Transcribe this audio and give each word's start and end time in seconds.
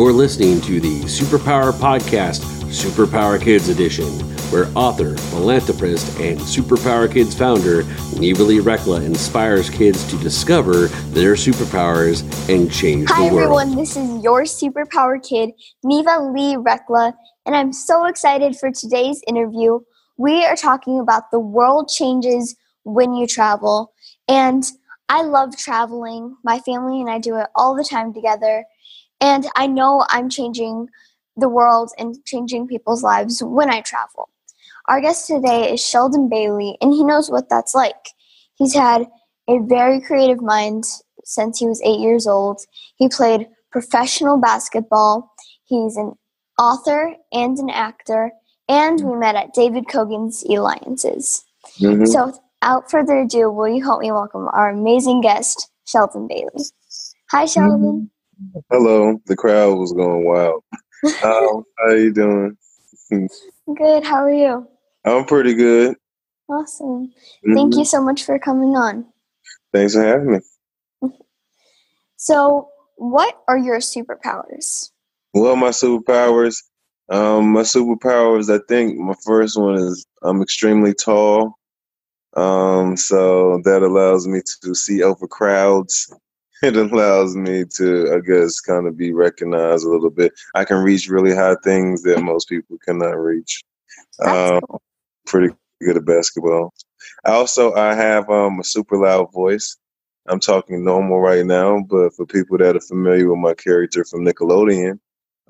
You're 0.00 0.14
listening 0.14 0.62
to 0.62 0.80
the 0.80 1.02
Superpower 1.02 1.72
Podcast, 1.72 2.40
Superpower 2.70 3.38
Kids 3.38 3.68
Edition, 3.68 4.06
where 4.50 4.66
author, 4.74 5.14
philanthropist, 5.14 6.18
and 6.18 6.40
Superpower 6.40 7.12
Kids 7.12 7.34
founder 7.34 7.82
Neva 8.18 8.42
Lee 8.42 8.60
Recla 8.60 9.04
inspires 9.04 9.68
kids 9.68 10.02
to 10.08 10.16
discover 10.16 10.86
their 11.12 11.34
superpowers 11.34 12.22
and 12.48 12.72
change 12.72 13.10
Hi, 13.10 13.28
the 13.28 13.34
world. 13.34 13.58
Hi, 13.58 13.62
everyone. 13.62 13.76
This 13.76 13.94
is 13.94 14.24
your 14.24 14.44
superpower 14.44 15.22
kid, 15.22 15.50
Neva 15.84 16.30
Lee 16.32 16.56
Recla, 16.56 17.12
and 17.44 17.54
I'm 17.54 17.70
so 17.70 18.06
excited 18.06 18.56
for 18.56 18.72
today's 18.72 19.22
interview. 19.28 19.80
We 20.16 20.46
are 20.46 20.56
talking 20.56 20.98
about 20.98 21.30
the 21.30 21.40
world 21.40 21.90
changes 21.94 22.56
when 22.84 23.12
you 23.12 23.26
travel, 23.26 23.92
and 24.26 24.64
I 25.10 25.24
love 25.24 25.58
traveling. 25.58 26.36
My 26.42 26.58
family 26.60 27.02
and 27.02 27.10
I 27.10 27.18
do 27.18 27.36
it 27.36 27.48
all 27.54 27.76
the 27.76 27.84
time 27.84 28.14
together, 28.14 28.64
and 29.20 29.46
I 29.56 29.66
know 29.66 30.04
I'm 30.08 30.28
changing 30.28 30.88
the 31.36 31.48
world 31.48 31.92
and 31.98 32.16
changing 32.24 32.68
people's 32.68 33.02
lives 33.02 33.42
when 33.42 33.70
I 33.70 33.80
travel. 33.80 34.28
Our 34.88 35.00
guest 35.00 35.26
today 35.26 35.72
is 35.72 35.84
Sheldon 35.84 36.28
Bailey, 36.28 36.76
and 36.80 36.92
he 36.92 37.04
knows 37.04 37.30
what 37.30 37.48
that's 37.48 37.74
like. 37.74 38.10
He's 38.54 38.74
had 38.74 39.06
a 39.48 39.58
very 39.60 40.00
creative 40.00 40.42
mind 40.42 40.84
since 41.24 41.58
he 41.58 41.66
was 41.66 41.80
eight 41.82 42.00
years 42.00 42.26
old. 42.26 42.60
He 42.96 43.08
played 43.08 43.48
professional 43.70 44.38
basketball. 44.38 45.32
He's 45.64 45.96
an 45.96 46.14
author 46.58 47.14
and 47.32 47.56
an 47.58 47.70
actor, 47.70 48.32
and 48.68 49.00
we 49.04 49.16
met 49.16 49.36
at 49.36 49.54
David 49.54 49.86
Kogan's 49.86 50.42
Alliances. 50.44 51.44
Mhm. 51.78 52.08
So, 52.08 52.32
without 52.60 52.90
further 52.90 53.20
ado, 53.20 53.50
will 53.50 53.68
you 53.68 53.82
help 53.82 54.00
me 54.00 54.10
welcome 54.10 54.48
our 54.52 54.70
amazing 54.70 55.20
guest, 55.20 55.70
Sheldon 55.84 56.26
Bailey? 56.26 56.64
Hi, 57.30 57.44
Sheldon. 57.44 58.10
Hello, 58.70 59.20
the 59.26 59.36
crowd 59.36 59.78
was 59.78 59.92
going 59.92 60.24
wild. 60.24 60.62
Um, 61.04 61.12
how 61.22 61.64
are 61.84 61.96
you 61.96 62.12
doing? 62.12 62.56
Good. 63.76 64.04
How 64.04 64.24
are 64.24 64.32
you? 64.32 64.66
I'm 65.04 65.24
pretty 65.24 65.54
good. 65.54 65.96
Awesome. 66.48 67.12
Thank 67.54 67.74
Mhm. 67.74 67.78
you 67.78 67.84
so 67.84 68.02
much 68.02 68.24
for 68.24 68.38
coming 68.38 68.76
on. 68.76 69.06
Thanks 69.72 69.94
for 69.94 70.02
having 70.02 70.32
me. 70.32 70.38
So, 72.16 72.68
what 72.96 73.42
are 73.48 73.56
your 73.56 73.78
superpowers? 73.78 74.90
Well, 75.32 75.56
my 75.56 75.70
superpowers. 75.70 76.56
Um, 77.08 77.52
my 77.52 77.62
superpowers. 77.62 78.54
I 78.54 78.60
think 78.68 78.98
my 78.98 79.14
first 79.24 79.58
one 79.58 79.76
is 79.76 80.04
I'm 80.22 80.42
extremely 80.42 80.92
tall. 80.92 81.54
Um, 82.36 82.96
so 82.98 83.62
that 83.64 83.82
allows 83.82 84.26
me 84.28 84.42
to 84.62 84.74
see 84.74 85.02
over 85.02 85.26
crowds. 85.26 86.12
It 86.62 86.76
allows 86.76 87.34
me 87.36 87.64
to, 87.76 88.14
I 88.14 88.20
guess, 88.20 88.60
kind 88.60 88.86
of 88.86 88.94
be 88.96 89.14
recognized 89.14 89.86
a 89.86 89.88
little 89.88 90.10
bit. 90.10 90.32
I 90.54 90.66
can 90.66 90.76
reach 90.78 91.08
really 91.08 91.34
high 91.34 91.56
things 91.64 92.02
that 92.02 92.20
most 92.20 92.50
people 92.50 92.76
cannot 92.84 93.18
reach. 93.18 93.62
Um, 94.22 94.60
cool. 94.68 94.82
pretty 95.26 95.54
good 95.80 95.96
at 95.96 96.04
basketball. 96.04 96.74
Also, 97.24 97.72
I 97.74 97.94
have 97.94 98.28
um, 98.28 98.60
a 98.60 98.64
super 98.64 98.98
loud 98.98 99.32
voice. 99.32 99.76
I'm 100.28 100.40
talking 100.40 100.84
normal 100.84 101.20
right 101.20 101.46
now, 101.46 101.80
but 101.88 102.12
for 102.14 102.26
people 102.26 102.58
that 102.58 102.76
are 102.76 102.80
familiar 102.80 103.30
with 103.30 103.38
my 103.38 103.54
character 103.54 104.04
from 104.04 104.26
Nickelodeon, 104.26 104.98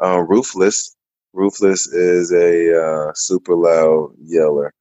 uh, 0.00 0.20
Ruthless, 0.20 0.94
Ruthless 1.32 1.88
is 1.88 2.32
a 2.32 2.80
uh, 2.80 3.12
super 3.14 3.56
loud 3.56 4.14
yeller. 4.22 4.72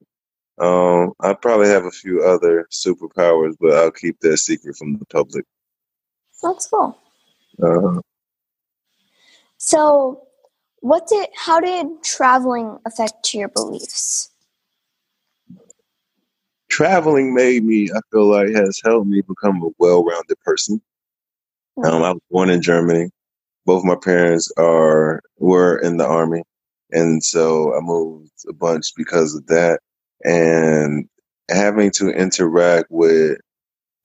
Um, 0.60 1.14
I 1.20 1.34
probably 1.34 1.70
have 1.70 1.86
a 1.86 1.92
few 1.92 2.24
other 2.24 2.68
superpowers, 2.72 3.56
but 3.60 3.74
I'll 3.74 3.92
keep 3.92 4.20
that 4.20 4.38
secret 4.38 4.76
from 4.76 4.98
the 4.98 5.06
public. 5.06 5.46
That's 6.42 6.68
cool. 6.68 6.98
Uh, 7.62 8.02
So, 9.58 10.24
what 10.80 11.08
did 11.08 11.28
how 11.36 11.60
did 11.60 12.02
traveling 12.04 12.80
affect 12.86 13.34
your 13.34 13.50
beliefs? 13.50 14.30
traveling 16.70 17.34
made 17.34 17.64
me, 17.66 17.90
I 17.94 18.00
feel 18.12 18.28
like, 18.32 18.50
has 18.56 18.80
helped 18.84 19.08
me 19.08 19.22
become 19.22 19.62
a 19.64 19.70
well-rounded 19.80 20.40
person. 20.46 20.82
Um, 21.84 22.04
I 22.04 22.12
was 22.12 22.22
born 22.32 22.50
in 22.50 22.62
Germany. 22.62 23.10
Both 23.66 23.84
my 23.84 23.96
parents 23.96 24.52
are 24.58 25.22
were 25.38 25.78
in 25.80 25.98
the 25.98 26.06
army, 26.06 26.44
and 26.92 27.24
so 27.24 27.76
I 27.76 27.82
moved 27.82 28.32
a 28.48 28.54
bunch 28.54 28.94
because 28.96 29.36
of 29.36 29.46
that. 29.48 29.82
And 30.24 31.08
having 31.50 31.92
to 31.92 32.10
interact 32.10 32.88
with 32.90 33.38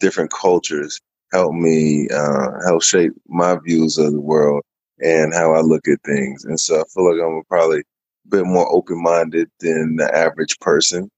different 0.01 0.33
cultures 0.33 1.01
helped 1.35 1.57
me 1.57 2.09
uh, 2.11 2.51
help 2.65 2.83
shape 2.83 3.13
my 3.29 3.59
views 3.67 3.99
of 3.99 4.13
the 4.13 4.21
world 4.21 4.63
and 5.01 5.35
how 5.35 5.53
I 5.53 5.61
look 5.61 5.89
at 5.89 5.99
things. 6.07 6.45
And 6.45 6.59
so 6.59 6.81
I 6.81 6.85
feel 6.95 7.11
like 7.11 7.21
I'm 7.21 7.43
probably 7.49 7.81
a 7.81 8.29
bit 8.29 8.47
more 8.47 8.73
open 8.73 9.03
minded 9.03 9.51
than 9.59 9.97
the 9.97 10.15
average 10.15 10.59
person, 10.61 11.11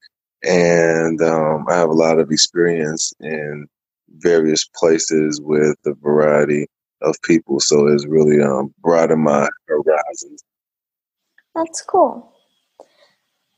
and 0.43 1.21
um, 1.21 1.67
I 1.69 1.75
have 1.75 1.91
a 1.91 1.93
lot 1.93 2.19
of 2.19 2.31
experience 2.31 3.13
in 3.21 3.67
various 4.19 4.65
places 4.75 5.41
with 5.41 5.77
a 5.85 5.93
variety 5.95 6.67
of 7.03 7.15
people. 7.23 7.61
So 7.61 7.87
it's 7.89 8.07
really 8.07 8.41
um, 8.43 8.73
broadened 8.81 9.23
my 9.23 9.49
horizons. 9.69 10.43
That's 11.55 11.83
cool. 11.83 12.33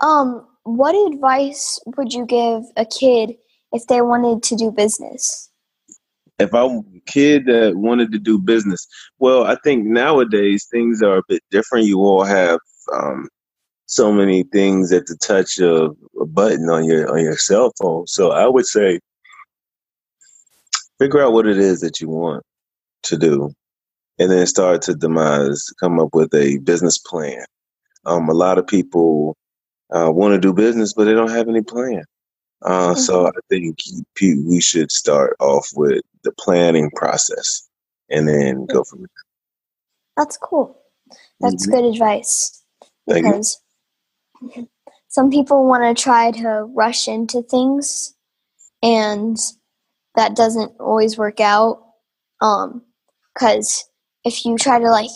Um, 0.00 0.46
what 0.64 0.94
advice 1.12 1.80
would 1.96 2.12
you 2.12 2.26
give 2.26 2.62
a 2.76 2.84
kid 2.84 3.34
if 3.72 3.86
they 3.86 4.00
wanted 4.00 4.42
to 4.44 4.56
do 4.56 4.70
business? 4.70 5.47
If 6.38 6.54
I'm 6.54 6.78
a 6.78 7.00
kid 7.06 7.46
that 7.46 7.76
wanted 7.76 8.12
to 8.12 8.18
do 8.18 8.38
business, 8.38 8.86
well, 9.18 9.44
I 9.44 9.56
think 9.64 9.84
nowadays 9.86 10.66
things 10.70 11.02
are 11.02 11.18
a 11.18 11.22
bit 11.28 11.42
different. 11.50 11.86
You 11.86 12.00
all 12.00 12.24
have 12.24 12.60
um, 12.92 13.28
so 13.86 14.12
many 14.12 14.44
things 14.44 14.92
at 14.92 15.06
the 15.06 15.16
touch 15.16 15.58
of 15.58 15.96
a 16.20 16.26
button 16.26 16.68
on 16.70 16.84
your 16.84 17.10
on 17.10 17.24
your 17.24 17.36
cell 17.36 17.72
phone. 17.80 18.06
So 18.06 18.30
I 18.30 18.46
would 18.46 18.66
say 18.66 19.00
figure 20.98 21.22
out 21.22 21.32
what 21.32 21.46
it 21.46 21.58
is 21.58 21.80
that 21.80 22.00
you 22.00 22.08
want 22.08 22.44
to 23.04 23.16
do 23.16 23.52
and 24.18 24.30
then 24.30 24.46
start 24.46 24.82
to 24.82 24.94
demise 24.94 25.64
come 25.80 26.00
up 26.00 26.10
with 26.12 26.32
a 26.34 26.58
business 26.58 26.98
plan 26.98 27.44
um, 28.04 28.28
a 28.28 28.34
lot 28.34 28.58
of 28.58 28.66
people 28.66 29.36
uh, 29.94 30.10
want 30.10 30.34
to 30.34 30.40
do 30.40 30.52
business 30.52 30.92
but 30.92 31.04
they 31.04 31.14
don't 31.14 31.30
have 31.30 31.48
any 31.48 31.62
plan 31.62 32.02
uh, 32.62 32.94
so 32.94 33.26
i 33.28 33.30
think 33.48 33.78
we 34.20 34.60
should 34.60 34.90
start 34.90 35.36
off 35.40 35.68
with 35.74 36.02
the 36.24 36.32
planning 36.32 36.90
process 36.96 37.68
and 38.10 38.28
then 38.28 38.66
go 38.66 38.82
from 38.84 39.00
there 39.00 39.08
That's 40.16 40.36
cool. 40.36 40.76
That's 41.40 41.66
Mhm. 41.66 41.70
good 41.70 41.84
advice 41.84 42.64
Thank 43.08 43.24
you. 43.24 43.30
because 43.32 43.60
some 45.08 45.30
people 45.30 45.66
want 45.66 45.84
to 45.96 46.02
try 46.02 46.30
to 46.32 46.64
rush 46.74 47.06
into 47.08 47.42
things 47.42 48.14
and 48.82 49.36
that 50.16 50.34
doesn't 50.36 50.72
always 50.80 51.16
work 51.16 51.40
out 51.40 51.82
um 52.40 52.82
cuz 53.34 53.84
if 54.24 54.44
you 54.44 54.56
try 54.56 54.78
to 54.78 54.90
like 54.90 55.10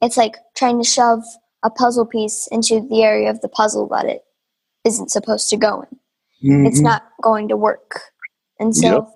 it's 0.00 0.16
like 0.16 0.36
trying 0.56 0.78
to 0.78 0.84
shove 0.88 1.24
a 1.62 1.70
puzzle 1.70 2.06
piece 2.06 2.46
into 2.48 2.80
the 2.88 3.02
area 3.02 3.30
of 3.30 3.40
the 3.40 3.48
puzzle 3.48 3.88
that 3.88 4.06
it 4.06 4.24
isn't 4.84 5.10
supposed 5.10 5.48
to 5.48 5.56
go 5.56 5.82
in 5.82 5.98
it's 6.42 6.76
mm-hmm. 6.76 6.84
not 6.84 7.04
going 7.22 7.48
to 7.48 7.56
work. 7.56 8.00
And 8.58 8.74
so, 8.74 8.88
Yep. 8.88 9.08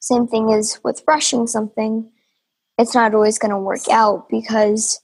same 0.00 0.26
thing 0.26 0.50
is 0.50 0.80
with 0.84 1.02
rushing 1.06 1.46
something, 1.46 2.10
it's 2.78 2.94
not 2.94 3.14
always 3.14 3.38
going 3.38 3.50
to 3.50 3.58
work 3.58 3.88
out 3.90 4.28
because 4.28 5.00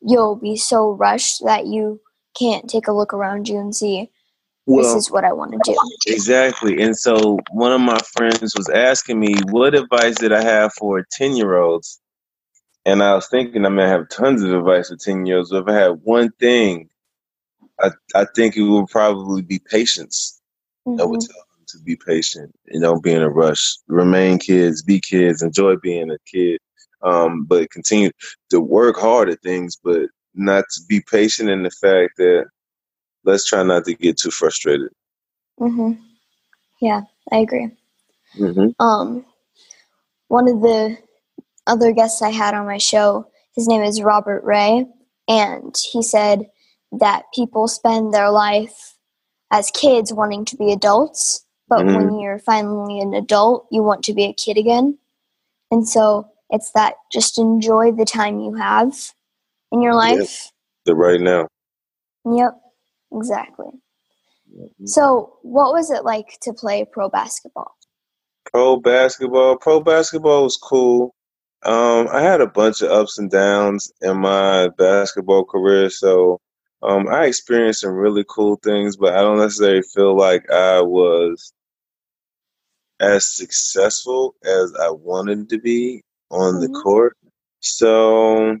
you'll 0.00 0.36
be 0.36 0.56
so 0.56 0.92
rushed 0.92 1.44
that 1.44 1.66
you 1.66 2.00
can't 2.38 2.68
take 2.68 2.86
a 2.86 2.92
look 2.92 3.12
around 3.12 3.48
you 3.48 3.58
and 3.58 3.74
see 3.74 4.10
this 4.68 4.94
is 4.94 5.10
what 5.10 5.24
I 5.24 5.32
want 5.32 5.52
to 5.52 5.60
do. 5.64 5.76
exactly 6.06 6.82
and 6.82 6.96
so 6.96 7.38
one 7.50 7.72
of 7.72 7.80
my 7.80 7.98
friends 7.98 8.54
was 8.54 8.68
asking 8.68 9.18
me 9.18 9.34
what 9.48 9.74
advice 9.74 10.16
did 10.16 10.32
i 10.32 10.42
have 10.42 10.72
for 10.74 11.04
10 11.12 11.36
year 11.36 11.56
olds 11.56 12.00
and 12.84 13.02
i 13.02 13.14
was 13.14 13.26
thinking 13.28 13.64
i 13.64 13.70
may 13.70 13.88
have 13.88 14.08
tons 14.10 14.42
of 14.42 14.52
advice 14.52 14.90
for 14.90 14.96
10 14.96 15.24
year 15.24 15.38
olds 15.38 15.50
but 15.50 15.62
if 15.62 15.68
i 15.68 15.72
had 15.72 16.00
one 16.02 16.30
thing 16.38 16.88
i, 17.80 17.90
I 18.14 18.26
think 18.36 18.56
it 18.56 18.62
would 18.62 18.88
probably 18.88 19.42
be 19.42 19.58
patience 19.58 20.37
I 21.00 21.04
would 21.04 21.20
tell 21.20 21.36
them 21.36 21.66
to 21.68 21.78
be 21.84 21.96
patient 21.96 22.54
and 22.68 22.82
don't 22.82 23.02
be 23.02 23.12
in 23.12 23.22
a 23.22 23.30
rush. 23.30 23.76
Remain 23.88 24.38
kids, 24.38 24.82
be 24.82 25.00
kids, 25.00 25.42
enjoy 25.42 25.76
being 25.76 26.10
a 26.10 26.18
kid. 26.30 26.60
Um, 27.02 27.44
but 27.44 27.70
continue 27.70 28.10
to 28.50 28.60
work 28.60 28.96
hard 28.96 29.30
at 29.30 29.42
things, 29.42 29.76
but 29.82 30.02
not 30.34 30.64
to 30.74 30.82
be 30.88 31.00
patient 31.00 31.50
in 31.50 31.62
the 31.64 31.70
fact 31.70 32.14
that 32.18 32.46
let's 33.24 33.46
try 33.46 33.62
not 33.62 33.84
to 33.86 33.94
get 33.94 34.18
too 34.18 34.30
frustrated. 34.30 34.90
Mhm. 35.60 35.98
Yeah, 36.80 37.02
I 37.32 37.38
agree. 37.38 37.70
hmm 38.34 38.68
Um, 38.80 39.24
one 40.28 40.48
of 40.48 40.60
the 40.62 40.98
other 41.66 41.92
guests 41.92 42.22
I 42.22 42.30
had 42.30 42.54
on 42.54 42.66
my 42.66 42.78
show, 42.78 43.26
his 43.54 43.68
name 43.68 43.82
is 43.82 44.02
Robert 44.02 44.44
Ray, 44.44 44.86
and 45.28 45.74
he 45.92 46.02
said 46.02 46.50
that 46.92 47.24
people 47.34 47.68
spend 47.68 48.14
their 48.14 48.30
life 48.30 48.97
as 49.50 49.70
kids 49.70 50.12
wanting 50.12 50.44
to 50.46 50.56
be 50.56 50.72
adults, 50.72 51.44
but 51.68 51.84
when 51.84 52.18
you're 52.18 52.38
finally 52.38 53.00
an 53.00 53.14
adult, 53.14 53.66
you 53.70 53.82
want 53.82 54.02
to 54.04 54.14
be 54.14 54.24
a 54.24 54.32
kid 54.32 54.56
again. 54.56 54.98
And 55.70 55.86
so 55.86 56.28
it's 56.50 56.70
that 56.72 56.94
just 57.12 57.38
enjoy 57.38 57.92
the 57.92 58.06
time 58.06 58.40
you 58.40 58.54
have 58.54 58.94
in 59.70 59.82
your 59.82 59.94
life. 59.94 60.50
The 60.86 60.94
right 60.94 61.20
now. 61.20 61.46
Yep, 62.24 62.58
exactly. 63.12 63.68
So, 64.86 65.36
what 65.42 65.72
was 65.72 65.90
it 65.90 66.04
like 66.04 66.38
to 66.42 66.52
play 66.52 66.86
pro 66.90 67.08
basketball? 67.08 67.76
Pro 68.50 68.76
basketball. 68.76 69.56
Pro 69.56 69.80
basketball 69.80 70.44
was 70.44 70.56
cool. 70.56 71.14
Um, 71.64 72.08
I 72.10 72.22
had 72.22 72.40
a 72.40 72.46
bunch 72.46 72.82
of 72.82 72.90
ups 72.90 73.18
and 73.18 73.30
downs 73.30 73.92
in 74.00 74.20
my 74.20 74.68
basketball 74.78 75.44
career, 75.44 75.90
so 75.90 76.40
um, 76.82 77.08
I 77.08 77.26
experienced 77.26 77.80
some 77.80 77.92
really 77.92 78.24
cool 78.28 78.56
things, 78.56 78.96
but 78.96 79.14
I 79.14 79.20
don't 79.20 79.38
necessarily 79.38 79.82
feel 79.82 80.16
like 80.16 80.48
I 80.50 80.80
was 80.80 81.52
as 83.00 83.36
successful 83.36 84.34
as 84.44 84.74
I 84.80 84.90
wanted 84.90 85.48
to 85.50 85.58
be 85.58 86.02
on 86.30 86.54
mm-hmm. 86.54 86.72
the 86.72 86.80
court. 86.80 87.16
So 87.60 88.56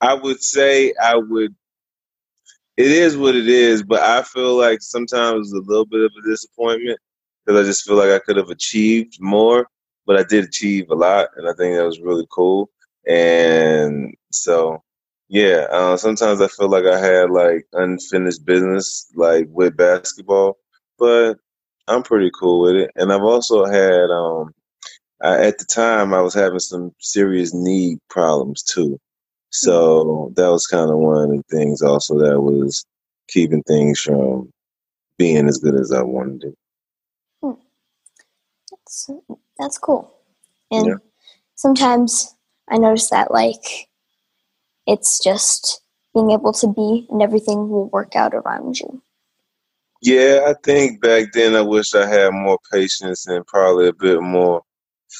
I 0.00 0.14
would 0.14 0.42
say 0.42 0.94
I 1.00 1.16
would. 1.16 1.54
It 2.76 2.90
is 2.90 3.16
what 3.16 3.36
it 3.36 3.48
is, 3.48 3.82
but 3.82 4.00
I 4.00 4.22
feel 4.22 4.56
like 4.56 4.80
sometimes 4.80 5.52
a 5.52 5.58
little 5.58 5.84
bit 5.84 6.00
of 6.00 6.12
a 6.18 6.28
disappointment 6.28 6.98
because 7.44 7.60
I 7.60 7.68
just 7.68 7.84
feel 7.84 7.96
like 7.96 8.08
I 8.08 8.24
could 8.24 8.36
have 8.36 8.48
achieved 8.48 9.18
more, 9.20 9.66
but 10.06 10.16
I 10.16 10.22
did 10.22 10.44
achieve 10.44 10.90
a 10.90 10.94
lot, 10.94 11.28
and 11.36 11.46
I 11.46 11.52
think 11.52 11.76
that 11.76 11.84
was 11.84 12.00
really 12.00 12.26
cool. 12.30 12.70
And 13.06 14.14
so, 14.30 14.82
yeah, 15.30 15.68
uh, 15.70 15.96
sometimes 15.96 16.40
I 16.40 16.48
feel 16.48 16.68
like 16.68 16.86
I 16.86 16.98
had 16.98 17.30
like 17.30 17.64
unfinished 17.72 18.44
business, 18.44 19.06
like 19.14 19.46
with 19.50 19.76
basketball, 19.76 20.58
but 20.98 21.34
I'm 21.86 22.02
pretty 22.02 22.32
cool 22.36 22.62
with 22.62 22.74
it. 22.74 22.90
And 22.96 23.12
I've 23.12 23.22
also 23.22 23.64
had, 23.64 24.10
um, 24.10 24.52
I, 25.22 25.46
at 25.46 25.58
the 25.58 25.64
time, 25.66 26.12
I 26.12 26.20
was 26.20 26.34
having 26.34 26.58
some 26.58 26.92
serious 26.98 27.54
knee 27.54 27.98
problems 28.08 28.64
too. 28.64 28.98
So 29.50 30.32
that 30.34 30.48
was 30.48 30.66
kind 30.66 30.90
of 30.90 30.96
one 30.96 31.22
of 31.22 31.30
the 31.30 31.44
things 31.48 31.80
also 31.80 32.18
that 32.18 32.40
was 32.40 32.84
keeping 33.28 33.62
things 33.62 34.00
from 34.00 34.52
being 35.16 35.46
as 35.46 35.58
good 35.58 35.76
as 35.76 35.92
I 35.92 36.02
wanted 36.02 36.40
to. 36.40 36.54
Hmm. 37.40 37.60
That's, 38.68 39.10
that's 39.56 39.78
cool. 39.78 40.12
And 40.72 40.86
yeah. 40.86 40.94
sometimes 41.54 42.34
I 42.68 42.78
notice 42.78 43.10
that 43.10 43.30
like 43.30 43.89
it's 44.90 45.22
just 45.22 45.82
being 46.14 46.32
able 46.32 46.52
to 46.52 46.66
be 46.66 47.06
and 47.10 47.22
everything 47.22 47.68
will 47.68 47.88
work 47.90 48.16
out 48.16 48.34
around 48.34 48.78
you. 48.80 49.00
Yeah, 50.02 50.40
I 50.48 50.54
think 50.64 51.00
back 51.00 51.32
then 51.32 51.54
I 51.54 51.60
wish 51.60 51.94
I 51.94 52.06
had 52.06 52.32
more 52.32 52.58
patience 52.72 53.26
and 53.26 53.46
probably 53.46 53.86
a 53.88 53.92
bit 53.92 54.20
more 54.20 54.62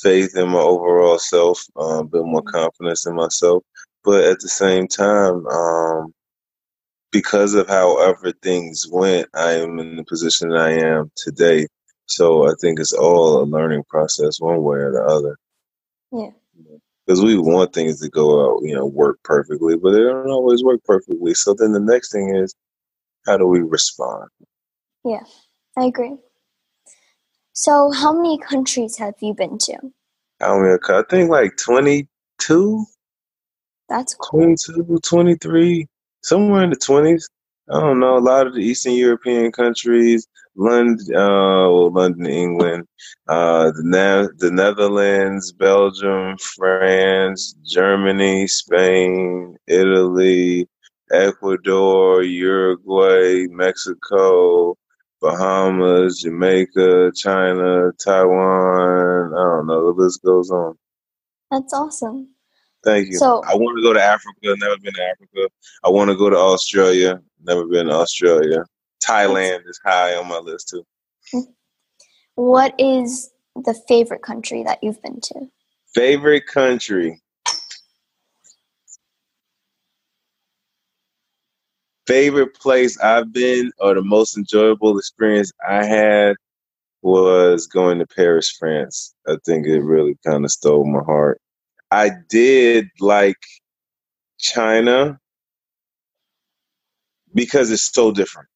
faith 0.02 0.36
in 0.36 0.48
my 0.48 0.58
overall 0.58 1.18
self, 1.18 1.64
um, 1.76 1.98
a 1.98 2.04
bit 2.04 2.24
more 2.24 2.42
confidence 2.42 3.06
in 3.06 3.14
myself. 3.14 3.62
But 4.02 4.24
at 4.24 4.40
the 4.40 4.48
same 4.48 4.88
time, 4.88 5.46
um, 5.46 6.14
because 7.12 7.54
of 7.54 7.68
however 7.68 8.32
things 8.42 8.86
went, 8.90 9.28
I 9.34 9.52
am 9.52 9.78
in 9.78 9.96
the 9.96 10.04
position 10.04 10.48
that 10.48 10.60
I 10.60 10.72
am 10.72 11.12
today. 11.16 11.66
So 12.06 12.48
I 12.48 12.54
think 12.60 12.80
it's 12.80 12.92
all 12.92 13.42
a 13.42 13.44
learning 13.44 13.84
process, 13.88 14.40
one 14.40 14.62
way 14.62 14.78
or 14.78 14.92
the 14.92 15.02
other. 15.02 15.36
Yeah. 16.10 16.30
Because 17.10 17.24
we 17.24 17.36
want 17.36 17.72
things 17.72 17.98
to 18.00 18.08
go 18.08 18.54
out, 18.54 18.60
you 18.62 18.72
know, 18.72 18.86
work 18.86 19.18
perfectly, 19.24 19.76
but 19.76 19.90
they 19.90 19.98
don't 19.98 20.30
always 20.30 20.62
work 20.62 20.80
perfectly. 20.84 21.34
So 21.34 21.56
then 21.58 21.72
the 21.72 21.80
next 21.80 22.12
thing 22.12 22.36
is, 22.36 22.54
how 23.26 23.36
do 23.36 23.48
we 23.48 23.62
respond? 23.62 24.28
Yeah, 25.04 25.24
I 25.76 25.86
agree. 25.86 26.14
So, 27.52 27.90
how 27.90 28.12
many 28.12 28.38
countries 28.38 28.96
have 28.98 29.14
you 29.20 29.34
been 29.34 29.58
to? 29.58 29.78
How 30.38 30.60
many? 30.60 30.78
I 30.88 31.02
think 31.10 31.30
like 31.30 31.56
22. 31.56 32.86
That's 33.88 34.14
cool. 34.14 34.42
22, 34.42 35.00
23, 35.02 35.88
somewhere 36.22 36.62
in 36.62 36.70
the 36.70 36.76
20s. 36.76 37.24
I 37.72 37.80
don't 37.80 37.98
know. 37.98 38.18
A 38.18 38.20
lot 38.20 38.46
of 38.46 38.54
the 38.54 38.60
Eastern 38.60 38.92
European 38.92 39.50
countries, 39.50 40.28
London, 40.56 40.98
uh, 41.14 41.70
well, 41.70 41.90
London, 41.92 42.26
England, 42.26 42.86
uh, 43.28 43.70
the, 43.70 43.82
ne- 43.84 44.28
the 44.38 44.50
Netherlands, 44.50 45.52
Belgium, 45.52 46.36
France, 46.38 47.54
Germany, 47.64 48.46
Spain, 48.46 49.56
Italy, 49.66 50.68
Ecuador, 51.12 52.22
Uruguay, 52.22 53.46
Mexico, 53.48 54.76
Bahamas, 55.20 56.20
Jamaica, 56.20 57.12
China, 57.14 57.92
Taiwan. 58.04 59.32
I 59.34 59.56
don't 59.56 59.66
know. 59.66 59.92
The 59.92 60.02
list 60.02 60.22
goes 60.22 60.50
on. 60.50 60.76
That's 61.50 61.72
awesome. 61.74 62.28
Thank 62.82 63.08
you. 63.08 63.18
So, 63.18 63.42
I 63.44 63.54
want 63.54 63.76
to 63.76 63.82
go 63.82 63.92
to 63.92 64.02
Africa. 64.02 64.56
Never 64.58 64.78
been 64.78 64.94
to 64.94 65.02
Africa. 65.02 65.52
I 65.84 65.90
want 65.90 66.10
to 66.10 66.16
go 66.16 66.30
to 66.30 66.36
Australia. 66.36 67.20
Never 67.42 67.66
been 67.66 67.86
to 67.86 67.94
Australia. 67.94 68.64
Thailand 69.10 69.68
is 69.68 69.80
high 69.84 70.14
on 70.14 70.28
my 70.28 70.38
list 70.38 70.68
too. 70.68 70.84
What 72.36 72.74
is 72.78 73.30
the 73.54 73.74
favorite 73.88 74.22
country 74.22 74.62
that 74.62 74.78
you've 74.82 75.02
been 75.02 75.20
to? 75.20 75.46
Favorite 75.94 76.46
country. 76.46 77.20
favorite 82.10 82.52
place 82.54 82.98
I've 82.98 83.32
been 83.32 83.70
or 83.78 83.94
the 83.94 84.02
most 84.02 84.36
enjoyable 84.36 84.98
experience 84.98 85.52
I 85.68 85.84
had 85.84 86.34
was 87.02 87.68
going 87.68 88.00
to 88.00 88.06
Paris, 88.06 88.50
France. 88.50 89.14
I 89.28 89.36
think 89.46 89.64
it 89.64 89.80
really 89.80 90.18
kind 90.26 90.44
of 90.44 90.50
stole 90.50 90.84
my 90.84 91.04
heart. 91.04 91.40
I 91.92 92.10
did 92.28 92.88
like 92.98 93.38
China 94.40 95.20
because 97.32 97.70
it's 97.70 97.94
so 97.94 98.10
different. 98.10 98.48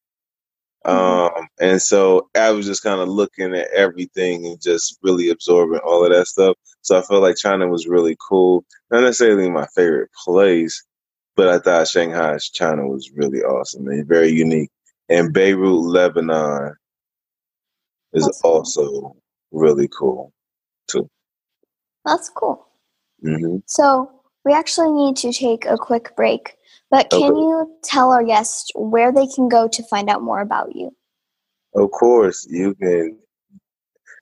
Mm-hmm. 0.85 1.37
Um, 1.37 1.47
and 1.59 1.81
so 1.81 2.29
I 2.35 2.51
was 2.51 2.65
just 2.65 2.83
kind 2.83 3.01
of 3.01 3.09
looking 3.09 3.55
at 3.55 3.69
everything 3.75 4.45
and 4.45 4.61
just 4.61 4.97
really 5.01 5.29
absorbing 5.29 5.79
all 5.79 6.05
of 6.05 6.11
that 6.11 6.27
stuff. 6.27 6.55
So 6.81 6.97
I 6.97 7.01
felt 7.01 7.23
like 7.23 7.37
China 7.37 7.67
was 7.67 7.87
really 7.87 8.15
cool. 8.27 8.63
Not 8.91 9.01
necessarily 9.01 9.49
my 9.49 9.67
favorite 9.75 10.11
place, 10.23 10.83
but 11.35 11.49
I 11.49 11.59
thought 11.59 11.87
Shanghai, 11.87 12.37
China 12.53 12.87
was 12.87 13.11
really 13.15 13.41
awesome 13.41 13.87
and 13.87 14.07
very 14.07 14.29
unique. 14.29 14.69
And 15.09 15.33
Beirut, 15.33 15.83
Lebanon 15.83 16.75
is 18.13 18.25
That's 18.25 18.41
also 18.41 18.89
cool. 18.89 19.17
really 19.51 19.87
cool 19.87 20.33
too. 20.87 21.09
That's 22.05 22.29
cool. 22.29 22.67
Mm-hmm. 23.23 23.57
So 23.65 24.11
we 24.43 24.53
actually 24.53 24.91
need 24.91 25.17
to 25.17 25.33
take 25.33 25.65
a 25.65 25.77
quick 25.77 26.15
break, 26.15 26.57
but 26.91 27.09
can 27.09 27.31
okay. 27.31 27.39
you 27.39 27.77
tell 27.83 28.11
our 28.11 28.23
guests 28.23 28.71
where 28.75 29.11
they 29.11 29.27
can 29.27 29.49
go 29.49 29.67
to 29.67 29.83
find 29.83 30.09
out 30.09 30.21
more 30.21 30.41
about 30.41 30.75
you? 30.75 30.91
Of 31.75 31.91
course, 31.91 32.47
you 32.49 32.75
can. 32.75 33.17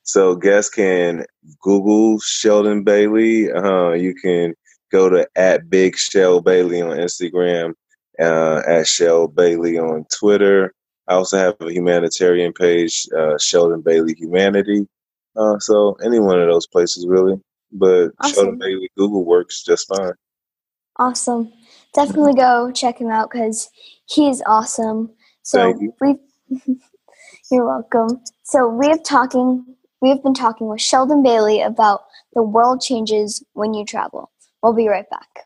So 0.03 0.35
guests 0.35 0.73
can 0.73 1.25
Google 1.61 2.19
Sheldon 2.19 2.83
Bailey. 2.83 3.51
Uh, 3.51 3.91
you 3.91 4.13
can 4.15 4.53
go 4.91 5.09
to 5.09 5.27
at 5.35 5.69
Big 5.69 5.97
Shell 5.97 6.41
Bailey 6.41 6.81
on 6.81 6.97
Instagram, 6.97 7.73
uh, 8.19 8.61
at 8.67 8.87
Shell 8.87 9.29
Bailey 9.29 9.77
on 9.77 10.05
Twitter. 10.13 10.73
I 11.07 11.15
also 11.15 11.37
have 11.37 11.55
a 11.59 11.71
humanitarian 11.71 12.53
page, 12.53 13.07
uh, 13.17 13.37
Sheldon 13.37 13.81
Bailey 13.81 14.13
Humanity. 14.13 14.87
Uh, 15.35 15.59
so 15.59 15.97
any 16.03 16.19
one 16.19 16.39
of 16.39 16.47
those 16.47 16.67
places 16.67 17.05
really, 17.07 17.35
but 17.71 18.11
awesome. 18.19 18.33
Sheldon 18.33 18.57
Bailey 18.57 18.89
Google 18.97 19.25
works 19.25 19.63
just 19.63 19.87
fine. 19.87 20.13
Awesome. 20.97 21.51
Definitely 21.93 22.33
go 22.33 22.71
check 22.71 22.99
him 22.99 23.09
out 23.09 23.29
because 23.31 23.69
he's 24.05 24.41
awesome. 24.45 25.11
So 25.43 25.67
you. 25.79 25.93
we 26.01 26.15
you're 27.51 27.65
welcome. 27.65 28.21
So 28.43 28.67
we 28.67 28.87
have 28.87 29.03
talking 29.03 29.65
we've 30.01 30.21
been 30.21 30.33
talking 30.33 30.67
with 30.67 30.81
Sheldon 30.81 31.23
Bailey 31.23 31.61
about 31.61 32.01
the 32.33 32.43
world 32.43 32.81
changes 32.81 33.43
when 33.53 33.73
you 33.73 33.85
travel. 33.85 34.31
We'll 34.61 34.73
be 34.73 34.87
right 34.87 35.09
back. 35.09 35.45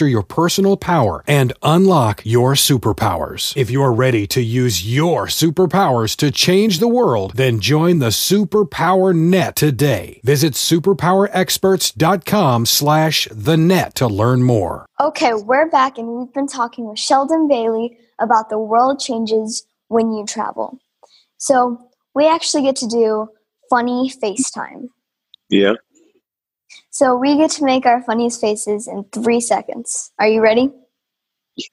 master 0.01 0.09
your 0.09 0.23
personal 0.23 0.75
power 0.77 1.23
and 1.27 1.53
unlock 1.61 2.25
your 2.25 2.55
superpowers. 2.55 3.55
If 3.55 3.69
you're 3.69 3.93
ready 3.93 4.25
to 4.27 4.41
use 4.41 4.87
your 4.87 5.27
superpowers 5.27 6.15
to 6.17 6.31
change 6.31 6.79
the 6.79 6.87
world, 6.87 7.33
then 7.35 7.59
join 7.59 7.99
the 7.99 8.09
Superpower 8.09 9.15
Net 9.15 9.55
today. 9.55 10.19
Visit 10.23 10.53
superpowerexperts.com 10.53 12.65
slash 12.65 13.27
the 13.31 13.57
net 13.57 13.93
to 13.95 14.07
learn 14.07 14.41
more. 14.43 14.87
Okay, 14.99 15.35
we're 15.35 15.69
back 15.69 15.99
and 15.99 16.07
we've 16.07 16.33
been 16.33 16.47
talking 16.47 16.89
with 16.89 16.97
Sheldon 16.97 17.47
Bailey 17.47 17.95
about 18.19 18.49
the 18.49 18.57
world 18.57 18.99
changes 18.99 19.63
when 19.89 20.11
you 20.11 20.25
travel. 20.25 20.79
So 21.37 21.77
we 22.15 22.27
actually 22.27 22.63
get 22.63 22.77
to 22.77 22.87
do 22.87 23.27
funny 23.69 24.11
FaceTime. 24.21 24.87
Yeah. 25.49 25.73
So 26.91 27.15
we 27.15 27.37
get 27.37 27.51
to 27.51 27.63
make 27.63 27.85
our 27.85 28.03
funniest 28.03 28.41
faces 28.41 28.85
in 28.85 29.05
three 29.13 29.39
seconds. 29.39 30.11
Are 30.19 30.27
you 30.27 30.41
ready? 30.41 30.69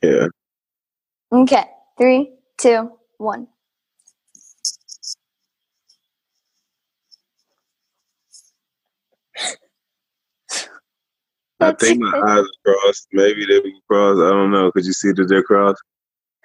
Yeah. 0.00 0.28
Okay, 1.32 1.64
three, 1.98 2.34
two, 2.56 2.92
one. 3.18 3.48
I 11.60 11.72
think 11.72 12.00
my 12.00 12.16
eyes 12.16 12.44
are 12.44 12.46
crossed. 12.64 13.08
Maybe 13.12 13.44
they 13.44 13.60
be 13.60 13.74
crossed. 13.88 14.20
I 14.20 14.30
don't 14.30 14.52
know. 14.52 14.70
Could 14.70 14.86
you 14.86 14.92
see 14.92 15.10
that 15.16 15.24
they're 15.28 15.42
crossed? 15.42 15.82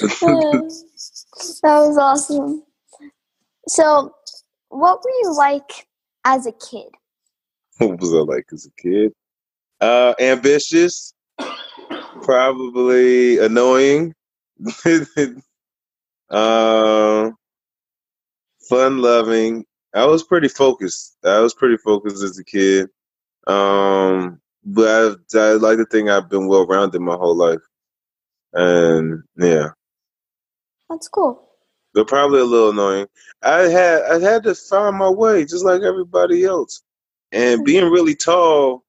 that 0.00 0.84
was 1.62 1.98
awesome. 1.98 2.62
So, 3.68 4.14
what 4.68 5.00
were 5.02 5.10
you 5.22 5.34
like 5.36 5.86
as 6.24 6.46
a 6.46 6.52
kid? 6.52 6.88
what 7.78 8.00
was 8.00 8.12
I 8.12 8.18
like 8.18 8.46
as 8.52 8.66
a 8.66 8.82
kid? 8.82 9.12
Uh, 9.80 10.14
ambitious, 10.20 11.14
probably 12.22 13.38
annoying, 13.38 14.14
uh, 16.30 17.30
fun 18.68 18.98
loving. 18.98 19.64
I 19.94 20.06
was 20.06 20.24
pretty 20.24 20.48
focused. 20.48 21.16
I 21.24 21.40
was 21.40 21.54
pretty 21.54 21.76
focused 21.76 22.22
as 22.22 22.38
a 22.38 22.44
kid. 22.44 22.88
Um, 23.46 24.40
but 24.64 25.18
I, 25.34 25.38
I 25.38 25.52
like 25.52 25.78
to 25.78 25.86
think 25.86 26.08
I've 26.08 26.28
been 26.28 26.48
well 26.48 26.66
rounded 26.66 27.00
my 27.00 27.14
whole 27.14 27.36
life. 27.36 27.60
And 28.52 29.22
yeah, 29.36 29.68
That's 30.88 31.08
cool. 31.08 31.43
But 31.94 32.08
probably 32.08 32.40
a 32.40 32.44
little 32.44 32.70
annoying. 32.70 33.06
I 33.42 33.62
had 33.68 34.02
I 34.02 34.18
had 34.18 34.42
to 34.44 34.54
find 34.54 34.96
my 34.96 35.08
way 35.08 35.44
just 35.44 35.64
like 35.64 35.82
everybody 35.82 36.44
else. 36.44 36.82
And 37.32 37.64
being 37.64 37.90
really 37.90 38.14
tall, 38.14 38.84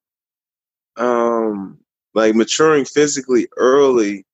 um, 0.98 1.80
like 2.14 2.36
maturing 2.36 2.86
physically 2.86 3.48
early 3.58 4.26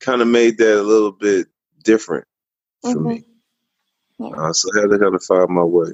kind 0.00 0.22
of 0.22 0.28
made 0.28 0.58
that 0.58 0.80
a 0.80 0.82
little 0.82 1.12
bit 1.12 1.46
different 1.84 2.24
for 2.82 2.98
me. 2.98 3.24
Yeah. 4.18 4.28
Uh, 4.28 4.52
so 4.52 4.68
I 4.76 4.80
had 4.82 4.90
to 4.90 4.98
kind 4.98 5.14
of 5.14 5.22
find 5.22 5.50
my 5.50 5.62
way. 5.62 5.92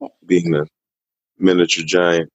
Yeah. 0.00 0.08
Being 0.24 0.54
a 0.54 0.66
miniature 1.38 1.84
giant. 1.84 2.30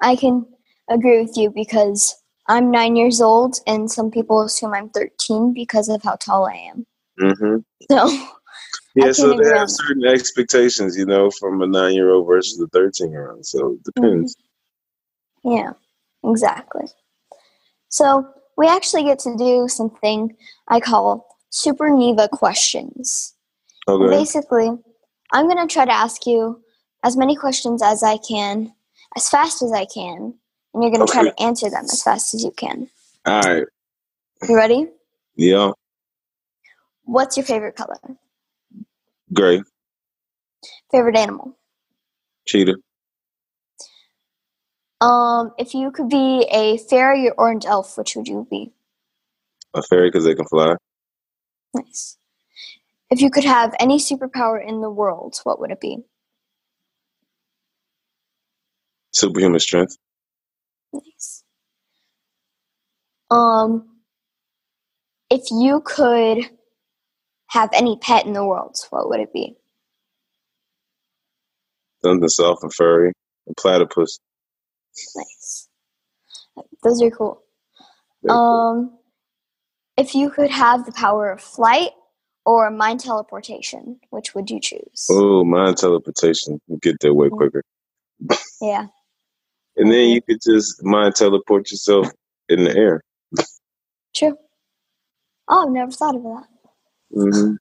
I 0.00 0.16
can 0.16 0.46
agree 0.90 1.22
with 1.22 1.36
you 1.36 1.50
because 1.50 2.14
I'm 2.46 2.70
nine 2.70 2.96
years 2.96 3.20
old, 3.20 3.60
and 3.66 3.90
some 3.90 4.10
people 4.10 4.42
assume 4.42 4.74
I'm 4.74 4.90
13 4.90 5.54
because 5.54 5.88
of 5.88 6.02
how 6.02 6.16
tall 6.16 6.46
I 6.46 6.54
am. 6.54 6.86
Hmm 7.18 7.56
So, 7.90 8.08
Yeah, 8.96 9.12
so 9.12 9.28
they 9.36 9.48
have 9.48 9.68
that. 9.68 9.70
certain 9.70 10.04
expectations, 10.06 10.96
you 10.96 11.06
know, 11.06 11.30
from 11.30 11.62
a 11.62 11.66
nine 11.66 11.94
year 11.94 12.10
old 12.10 12.26
versus 12.26 12.60
a 12.60 12.66
13 12.68 13.10
year 13.10 13.30
old. 13.32 13.44
So 13.44 13.72
it 13.72 13.84
depends. 13.84 14.36
yeah, 15.44 15.72
exactly. 16.24 16.86
So, 17.88 18.26
we 18.56 18.68
actually 18.68 19.02
get 19.04 19.18
to 19.20 19.36
do 19.36 19.66
something 19.68 20.36
I 20.68 20.78
call 20.80 21.26
Super 21.50 21.90
Neva 21.90 22.28
questions. 22.28 23.34
And 23.88 24.02
Okay. 24.02 24.16
Basically, 24.16 24.70
I'm 25.32 25.46
going 25.48 25.66
to 25.66 25.72
try 25.72 25.84
to 25.84 25.92
ask 25.92 26.26
you 26.26 26.62
as 27.02 27.16
many 27.16 27.34
questions 27.36 27.82
as 27.82 28.02
I 28.02 28.16
can, 28.18 28.72
as 29.16 29.28
fast 29.28 29.60
as 29.62 29.72
I 29.72 29.84
can, 29.86 30.34
and 30.72 30.82
you're 30.82 30.92
going 30.92 31.04
to 31.06 31.12
try 31.12 31.24
to 31.24 31.42
answer 31.42 31.68
them 31.68 31.84
as 31.84 32.02
fast 32.02 32.34
as 32.34 32.44
you 32.44 32.50
can. 32.52 32.88
All 33.26 33.40
right. 33.42 33.64
You 34.48 34.56
ready? 34.56 34.86
Yeah. 35.36 35.72
What's 37.04 37.36
your 37.36 37.44
favorite 37.44 37.76
color? 37.76 37.98
Gray. 39.32 39.62
Favorite 40.90 41.16
animal? 41.16 41.56
Cheetah. 42.46 42.76
Um, 45.00 45.52
if 45.58 45.74
you 45.74 45.90
could 45.90 46.08
be 46.08 46.46
a 46.50 46.78
fairy 46.78 47.30
or 47.30 47.50
an 47.50 47.60
elf, 47.66 47.98
which 47.98 48.16
would 48.16 48.26
you 48.26 48.46
be? 48.50 48.72
A 49.74 49.82
fairy 49.82 50.08
because 50.08 50.24
they 50.24 50.34
can 50.34 50.46
fly. 50.46 50.76
Nice. 51.74 52.16
If 53.10 53.20
you 53.20 53.30
could 53.30 53.44
have 53.44 53.74
any 53.78 53.98
superpower 53.98 54.64
in 54.66 54.80
the 54.80 54.90
world, 54.90 55.38
what 55.44 55.60
would 55.60 55.70
it 55.70 55.80
be? 55.80 55.98
Superhuman 59.12 59.60
strength. 59.60 59.96
Nice. 60.92 61.44
Um, 63.30 63.98
if 65.30 65.42
you 65.50 65.82
could 65.84 66.48
have 67.54 67.70
any 67.72 67.96
pet 67.96 68.26
in 68.26 68.32
the 68.32 68.44
world, 68.44 68.76
what 68.90 69.08
would 69.08 69.20
it 69.20 69.32
be? 69.32 69.56
Something 72.04 72.28
soft 72.28 72.64
and 72.64 72.74
furry. 72.74 73.12
A 73.48 73.54
platypus. 73.54 74.18
Nice. 75.16 75.68
Those 76.82 77.00
are 77.02 77.10
cool. 77.10 77.42
Very 78.22 78.36
cool. 78.36 78.36
Um, 78.36 78.98
if 79.96 80.14
you 80.14 80.30
could 80.30 80.50
have 80.50 80.84
the 80.84 80.92
power 80.92 81.30
of 81.30 81.40
flight 81.40 81.90
or 82.44 82.70
mind 82.70 83.00
teleportation, 83.00 84.00
which 84.10 84.34
would 84.34 84.50
you 84.50 84.60
choose? 84.60 85.06
Oh, 85.10 85.44
mind 85.44 85.76
teleportation. 85.78 86.60
You 86.66 86.78
get 86.82 86.96
there 87.00 87.14
way 87.14 87.28
Mhm. 87.28 87.36
quicker. 87.38 87.62
Yeah. 88.60 88.86
And 89.76 89.90
then 89.90 90.10
you 90.10 90.22
could 90.22 90.40
just 90.40 90.84
mind 90.84 91.16
teleport 91.16 91.68
yourself 91.72 92.06
in 92.48 92.62
the 92.62 92.76
air. 92.76 93.02
True. 94.14 94.36
Oh, 95.48 95.66
I've 95.66 95.72
never 95.72 95.90
thought 95.90 96.14
of 96.14 96.22
that. 96.22 96.46
Hmm 97.14 97.54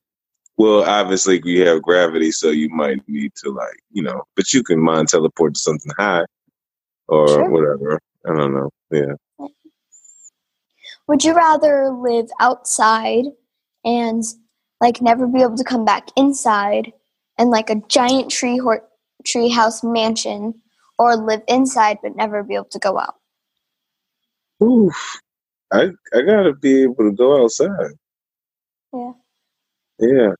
Well, 0.57 0.83
obviously 0.83 1.41
you 1.43 1.65
have 1.67 1.81
gravity, 1.81 2.31
so 2.31 2.49
you 2.49 2.69
might 2.69 3.07
need 3.07 3.31
to 3.43 3.51
like, 3.51 3.79
you 3.91 4.03
know, 4.03 4.23
but 4.35 4.53
you 4.53 4.63
can 4.63 4.79
mind 4.79 5.09
teleport 5.09 5.55
to 5.55 5.59
something 5.59 5.91
high 5.97 6.25
or 7.07 7.27
Sure. 7.27 7.49
whatever. 7.49 7.99
I 8.25 8.33
don't 8.35 8.53
know. 8.53 8.69
Yeah. 8.91 9.47
Would 11.07 11.23
you 11.23 11.35
rather 11.35 11.89
live 11.89 12.29
outside 12.39 13.25
and 13.83 14.23
like 14.79 15.01
never 15.01 15.27
be 15.27 15.41
able 15.41 15.57
to 15.57 15.63
come 15.63 15.85
back 15.85 16.09
inside 16.15 16.93
and 17.37 17.49
like 17.49 17.69
a 17.69 17.81
giant 17.87 18.31
tree 18.31 18.57
hor- 18.57 18.87
tree 19.25 19.49
house 19.49 19.83
mansion 19.83 20.53
or 20.99 21.15
live 21.15 21.41
inside 21.47 21.97
but 22.01 22.15
never 22.15 22.43
be 22.43 22.55
able 22.55 22.65
to 22.65 22.79
go 22.79 22.99
out? 22.99 23.15
Oof. 24.63 25.19
I 25.71 25.89
I 26.13 26.21
gotta 26.21 26.53
be 26.53 26.83
able 26.83 26.95
to 27.09 27.11
go 27.11 27.43
outside. 27.43 27.91
Yeah. 28.93 29.13
Yeah. 29.99 30.33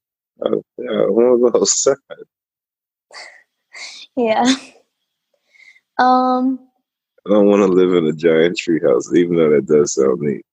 Uh, 0.43 0.57
yeah, 0.77 0.91
I 0.91 1.05
to 1.05 1.51
go 1.51 1.51
outside. 1.55 1.95
Yeah. 4.15 4.43
Um 6.00 6.60
I 7.25 7.29
don't 7.29 7.48
want 7.48 7.62
to 7.62 7.67
live 7.67 7.93
in 7.93 8.05
a 8.07 8.13
giant 8.13 8.57
treehouse, 8.57 9.15
even 9.15 9.38
though 9.38 9.50
that 9.50 9.65
does 9.65 9.93
sound 9.93 10.19
neat. 10.19 10.45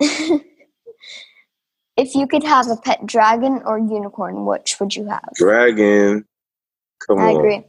if 1.96 2.14
you 2.16 2.26
could 2.26 2.42
have 2.42 2.68
a 2.68 2.76
pet 2.76 3.06
dragon 3.06 3.62
or 3.64 3.78
unicorn, 3.78 4.44
which 4.44 4.80
would 4.80 4.96
you 4.96 5.06
have? 5.06 5.28
Dragon. 5.36 6.24
Come 7.06 7.20
I 7.20 7.30
on. 7.30 7.36
agree. 7.36 7.64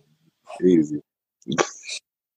Easy. 0.64 1.02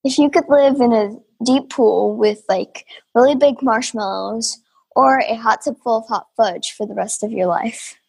If 0.02 0.18
you 0.18 0.30
could 0.30 0.48
live 0.48 0.80
in 0.80 0.94
a 0.94 1.10
deep 1.44 1.68
pool 1.68 2.16
with 2.16 2.42
like 2.48 2.86
really 3.14 3.34
big 3.34 3.62
marshmallows 3.62 4.58
or 4.96 5.18
a 5.18 5.34
hot 5.34 5.60
tub 5.62 5.76
full 5.84 5.98
of 5.98 6.06
hot 6.06 6.28
fudge 6.38 6.72
for 6.72 6.86
the 6.86 6.94
rest 6.94 7.22
of 7.22 7.30
your 7.32 7.48
life, 7.48 7.99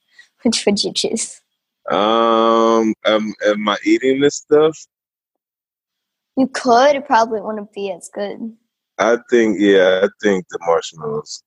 which 0.44 0.66
would 0.66 0.84
you 0.84 0.94
choose? 0.94 1.42
Um, 1.90 2.94
am, 3.06 3.34
am 3.46 3.70
I 3.70 3.78
eating 3.84 4.22
this 4.22 4.38
stuff? 4.38 4.78
You 6.38 6.48
could, 6.48 6.96
it 6.96 7.06
probably 7.06 7.42
wouldn't 7.42 7.74
be 7.74 7.92
as 7.92 8.10
good. 8.14 8.56
I 8.98 9.18
think, 9.30 9.58
yeah, 9.60 10.02
I 10.04 10.10
think 10.22 10.46
the 10.50 10.60
marshmallows. 10.66 11.44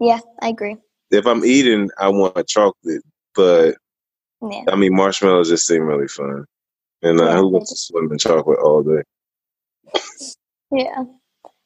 Yeah, 0.00 0.20
I 0.40 0.48
agree. 0.48 0.76
If 1.10 1.26
I'm 1.26 1.44
eating, 1.44 1.90
I 1.98 2.08
want 2.08 2.46
chocolate, 2.48 3.02
but 3.34 3.76
Yeah. 4.40 4.64
I 4.68 4.76
mean, 4.76 4.94
marshmallows 4.94 5.48
just 5.48 5.66
seem 5.66 5.82
really 5.82 6.08
fun. 6.08 6.44
And 7.02 7.20
uh, 7.20 7.24
Yeah, 7.24 7.36
who 7.36 7.48
wants 7.48 7.70
to 7.70 7.76
swim 7.76 8.10
in 8.10 8.18
chocolate 8.18 8.58
all 8.62 8.82
day? 8.82 9.02
Yeah. 10.74 11.04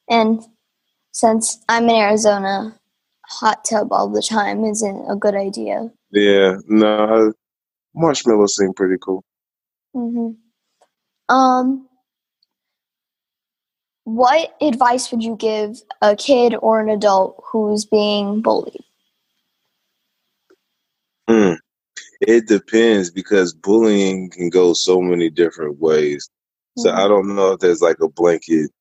And 0.09 0.43
since 1.13 1.63
I'm 1.69 1.85
in 1.85 1.95
Arizona, 1.95 2.77
hot 3.25 3.63
tub 3.63 3.93
all 3.93 4.09
the 4.09 4.21
time 4.21 4.65
isn't 4.65 5.09
a 5.09 5.15
good 5.15 5.33
idea. 5.33 5.89
Yeah, 6.11 6.57
no, 6.67 6.87
I- 7.29 7.31
marshmallows 7.95 8.55
seem 8.57 8.73
pretty 8.73 8.97
cool. 9.01 9.23
hmm 9.93 10.31
Um, 11.29 11.87
what 14.05 14.55
advice 14.61 15.11
would 15.11 15.23
you 15.23 15.35
give 15.35 15.81
a 16.01 16.15
kid 16.15 16.55
or 16.61 16.79
an 16.79 16.89
adult 16.89 17.43
who's 17.51 17.85
being 17.85 18.41
bullied? 18.41 18.83
Hmm. 21.27 21.53
It 22.21 22.47
depends 22.47 23.11
because 23.11 23.53
bullying 23.53 24.29
can 24.31 24.49
go 24.49 24.73
so 24.73 25.01
many 25.01 25.29
different 25.29 25.79
ways. 25.79 26.29
So 26.77 26.89
Mm-hmm. 26.89 26.99
I 26.99 27.07
don't 27.07 27.35
know 27.35 27.53
if 27.53 27.59
there's 27.59 27.81
like 27.81 27.97
a 28.01 28.09
blanket 28.09 28.71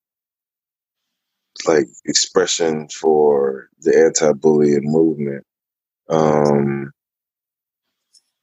like 1.66 1.86
expression 2.04 2.88
for 2.88 3.68
the 3.80 3.96
anti-bullying 3.98 4.82
movement. 4.84 5.44
Um, 6.08 6.92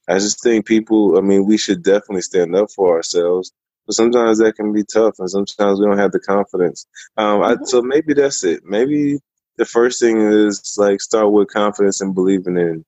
I 0.08 0.18
just 0.18 0.42
think 0.42 0.66
people. 0.66 1.16
I 1.18 1.20
mean, 1.20 1.46
we 1.46 1.56
should 1.56 1.82
definitely 1.82 2.22
stand 2.22 2.54
up 2.54 2.70
for 2.70 2.96
ourselves, 2.96 3.52
but 3.86 3.94
sometimes 3.94 4.38
that 4.38 4.56
can 4.56 4.72
be 4.72 4.84
tough, 4.84 5.14
and 5.18 5.30
sometimes 5.30 5.80
we 5.80 5.86
don't 5.86 5.98
have 5.98 6.12
the 6.12 6.20
confidence. 6.20 6.86
Um, 7.16 7.42
I, 7.42 7.54
Mhm. 7.56 7.66
so 7.66 7.82
maybe 7.82 8.14
that's 8.14 8.44
it. 8.44 8.64
Maybe 8.64 9.20
the 9.56 9.64
first 9.64 10.00
thing 10.00 10.20
is 10.20 10.74
like 10.76 11.00
start 11.00 11.30
with 11.32 11.48
confidence 11.48 12.00
and 12.00 12.14
believing 12.14 12.56
in 12.56 12.84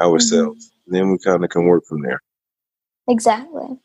ourselves. 0.00 0.70
Then 0.86 1.10
we 1.10 1.18
kind 1.18 1.44
of 1.44 1.50
can 1.50 1.66
work 1.66 1.84
from 1.86 2.02
there. 2.02 2.20
Exactly. 3.08 3.78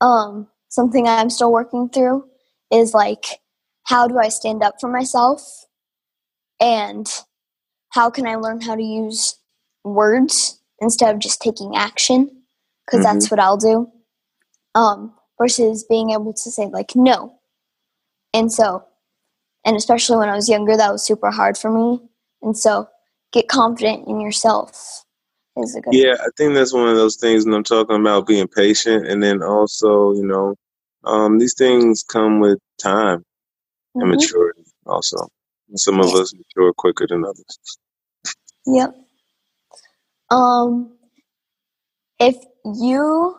Um, 0.00 0.48
something 0.68 1.08
I'm 1.08 1.30
still 1.30 1.52
working 1.52 1.88
through 1.88 2.28
is 2.70 2.94
like, 2.94 3.40
how 3.84 4.06
do 4.06 4.18
I 4.18 4.28
stand 4.28 4.62
up 4.62 4.80
for 4.80 4.88
myself? 4.88 5.66
And 6.60 7.08
how 7.90 8.10
can 8.10 8.26
I 8.26 8.36
learn 8.36 8.60
how 8.60 8.76
to 8.76 8.82
use 8.82 9.36
words 9.84 10.59
instead 10.80 11.14
of 11.14 11.20
just 11.20 11.40
taking 11.40 11.76
action? 11.76 12.42
Because 12.86 13.04
that's 13.04 13.30
what 13.30 13.40
I'll 13.40 13.56
do. 13.56 13.90
Um, 14.74 15.14
versus 15.38 15.84
being 15.84 16.10
able 16.10 16.32
to 16.32 16.50
say, 16.50 16.66
like, 16.66 16.94
no. 16.94 17.38
And 18.34 18.52
so, 18.52 18.84
and 19.64 19.76
especially 19.76 20.18
when 20.18 20.28
I 20.28 20.34
was 20.36 20.48
younger, 20.48 20.76
that 20.76 20.92
was 20.92 21.04
super 21.04 21.30
hard 21.30 21.58
for 21.58 21.70
me. 21.70 22.00
And 22.42 22.56
so, 22.56 22.88
get 23.32 23.48
confident 23.48 24.08
in 24.08 24.20
yourself 24.20 25.04
is 25.56 25.74
a 25.76 25.80
good 25.80 25.94
Yeah, 25.94 26.14
I 26.20 26.28
think 26.36 26.54
that's 26.54 26.72
one 26.72 26.88
of 26.88 26.96
those 26.96 27.16
things 27.16 27.44
when 27.44 27.54
I'm 27.54 27.64
talking 27.64 27.96
about 28.00 28.26
being 28.26 28.48
patient, 28.48 29.06
and 29.06 29.22
then 29.22 29.42
also, 29.42 30.12
you 30.14 30.24
know, 30.26 30.56
um, 31.04 31.38
these 31.38 31.54
things 31.56 32.04
come 32.04 32.40
with 32.40 32.58
time 32.82 33.24
and 33.96 34.04
Mhm. 34.04 34.10
maturity. 34.10 34.64
Also, 34.86 35.16
some 35.76 36.00
of 36.00 36.14
us 36.14 36.32
mature 36.34 36.72
quicker 36.74 37.06
than 37.08 37.24
others. 37.24 37.58
Yep. 38.66 38.96
Um, 40.30 40.96
if 42.18 42.36
you 42.64 43.36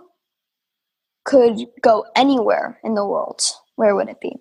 could 1.26 1.58
go 1.82 2.06
anywhere 2.16 2.80
in 2.84 2.96
the 2.96 3.06
world, 3.06 3.42
where 3.76 3.96
would 3.96 4.10
it 4.10 4.20
be? 4.22 4.38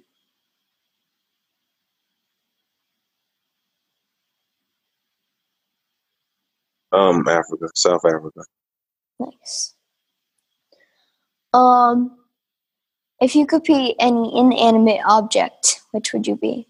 Um, 6.92 7.26
Africa, 7.28 7.68
South 7.74 8.04
Africa. 8.04 8.42
Nice. 9.20 9.74
Um, 11.52 12.16
if 13.20 13.36
you 13.36 13.46
could 13.46 13.64
be 13.64 13.94
any 14.00 14.36
inanimate 14.38 15.00
object, 15.06 15.80
which 15.92 16.12
would 16.12 16.26
you 16.26 16.36
be? 16.36 16.66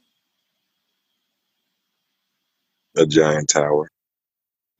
a 2.96 3.06
giant 3.06 3.48
tower. 3.48 3.88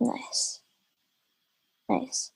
Nice. 0.01 0.60
Nice. 1.91 2.31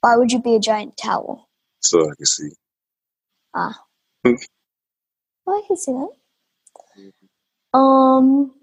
Why 0.00 0.14
would 0.14 0.30
you 0.30 0.40
be 0.40 0.54
a 0.54 0.60
giant 0.60 0.96
towel? 0.96 1.48
So 1.80 2.00
I 2.00 2.14
can 2.16 2.24
see. 2.24 2.50
Ah. 3.52 3.74
Well, 4.24 4.36
I 5.48 5.66
can 5.66 5.76
see 5.76 5.92
that. 5.92 7.78
Um, 7.78 8.54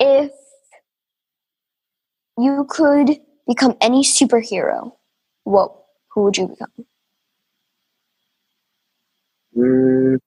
if 0.00 0.32
you 2.36 2.66
could 2.68 3.20
become 3.46 3.76
any 3.80 4.02
superhero, 4.02 4.92
what 5.44 5.72
who 6.10 6.24
would 6.24 6.36
you 6.36 6.48
become? 6.48 6.72
Mm, 9.56 10.18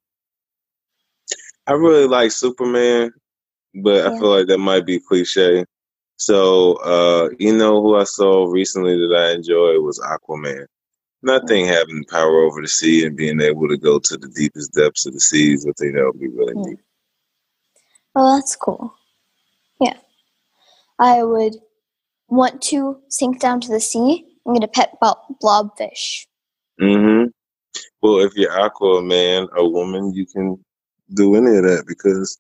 I 1.68 1.74
really 1.74 2.08
like 2.08 2.32
Superman, 2.32 3.12
but 3.74 4.08
I 4.08 4.18
feel 4.18 4.30
like 4.30 4.48
that 4.48 4.58
might 4.58 4.86
be 4.86 5.02
cliche. 5.02 5.66
So, 6.18 6.76
uh, 6.78 7.30
you 7.40 7.56
know 7.56 7.82
who 7.82 7.96
I 7.96 8.06
saw 8.06 8.46
recently 8.50 8.96
that 8.96 9.16
I 9.16 9.34
enjoyed 9.34 9.82
was 9.84 10.00
Aquaman. 10.00 10.66
Nothing 11.22 11.66
having 11.66 12.06
power 12.06 12.44
over 12.44 12.62
the 12.62 12.68
sea 12.68 13.06
and 13.06 13.18
being 13.18 13.42
able 13.42 13.68
to 13.68 13.78
go 13.78 14.00
to 14.00 14.18
the 14.18 14.28
deepest 14.30 14.74
depths 14.74 15.06
of 15.06 15.14
the 15.14 15.20
seas, 15.20 15.66
I 15.66 15.72
think 15.78 15.96
that 15.96 16.06
would 16.06 16.20
be 16.20 16.28
really 16.28 16.54
Yeah. 16.56 16.64
neat. 16.70 16.80
Oh, 18.16 18.36
that's 18.36 18.56
cool. 18.56 18.94
Yeah, 19.82 19.98
I 21.00 21.24
would 21.24 21.56
want 22.30 22.62
to 22.64 23.02
sink 23.10 23.40
down 23.40 23.60
to 23.62 23.70
the 23.70 23.80
sea 23.80 24.38
and 24.46 24.56
get 24.56 24.64
a 24.64 24.72
pet 24.72 24.98
blobfish. 25.02 26.28
Mm 26.80 27.02
hmm 27.02 27.26
Well, 28.02 28.20
if 28.20 28.36
you're 28.36 28.52
Aquaman, 28.52 29.50
a 29.54 29.68
woman, 29.68 30.14
you 30.14 30.26
can 30.26 30.64
do 31.14 31.36
any 31.36 31.58
of 31.58 31.64
that 31.64 31.86
because 31.88 32.38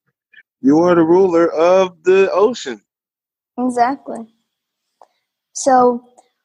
you 0.62 0.80
are 0.80 0.96
the 0.96 1.04
ruler 1.04 1.52
of 1.52 2.02
the 2.04 2.32
ocean. 2.32 2.82
Exactly. 3.58 4.28
So 5.54 6.04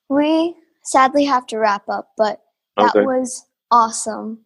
we 0.08 0.54
sadly 0.84 1.24
have 1.24 1.46
to 1.48 1.58
wrap 1.58 1.88
up, 1.88 2.10
but 2.16 2.40
that 2.76 2.94
Okay. 2.96 3.04
was 3.04 3.44
awesome. 3.70 4.44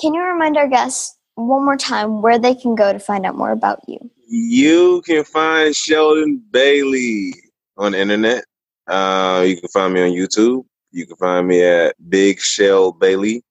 Can 0.00 0.14
you 0.14 0.22
remind 0.22 0.56
our 0.56 0.68
guests 0.68 1.16
one 1.34 1.64
more 1.64 1.76
time 1.76 2.22
where 2.22 2.38
they 2.38 2.54
can 2.54 2.74
go 2.74 2.92
to 2.92 2.98
find 2.98 3.26
out 3.26 3.36
more 3.36 3.50
about 3.50 3.80
you? 3.88 3.98
You 4.28 5.02
can 5.04 5.24
find 5.24 5.74
Sheldon 5.74 6.42
Bailey 6.50 7.34
on 7.76 7.92
the 7.92 8.00
internet. 8.00 8.44
Uh, 8.86 9.44
you 9.46 9.56
can 9.60 9.68
find 9.68 9.94
me 9.94 10.02
on 10.02 10.10
YouTube. 10.10 10.64
You 10.92 11.06
can 11.06 11.16
find 11.16 11.46
me 11.48 11.62
at 11.64 11.96
Big 12.08 12.40
Shell 12.40 12.92
Bailey 12.92 13.42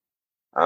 uh, 0.56 0.60